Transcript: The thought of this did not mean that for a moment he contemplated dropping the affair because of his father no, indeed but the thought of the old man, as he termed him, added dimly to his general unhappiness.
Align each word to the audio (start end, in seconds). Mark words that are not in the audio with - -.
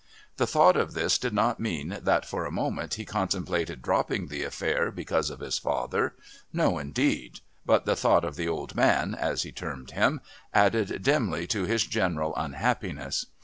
The 0.37 0.47
thought 0.47 0.75
of 0.77 0.95
this 0.95 1.19
did 1.19 1.31
not 1.31 1.59
mean 1.59 1.95
that 2.01 2.25
for 2.25 2.43
a 2.47 2.51
moment 2.51 2.95
he 2.95 3.05
contemplated 3.05 3.83
dropping 3.83 4.29
the 4.29 4.41
affair 4.43 4.89
because 4.89 5.29
of 5.29 5.41
his 5.41 5.59
father 5.59 6.15
no, 6.51 6.79
indeed 6.79 7.41
but 7.67 7.85
the 7.85 7.95
thought 7.95 8.25
of 8.25 8.35
the 8.35 8.47
old 8.47 8.73
man, 8.73 9.13
as 9.13 9.43
he 9.43 9.51
termed 9.51 9.91
him, 9.91 10.19
added 10.55 11.03
dimly 11.03 11.45
to 11.45 11.65
his 11.65 11.85
general 11.85 12.35
unhappiness. 12.35 13.27